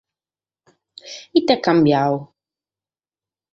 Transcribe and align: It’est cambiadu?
It’est 1.37 1.61
cambiadu? 1.65 2.17